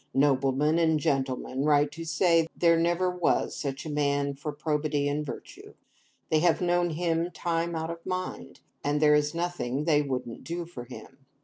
[0.15, 5.23] Noblemen and gentlemen write to say there never was such a man for probity and
[5.23, 5.75] virtue.
[6.31, 10.65] They have known him time out of mind, and there is nothing they wouldn't do
[10.65, 11.27] for him.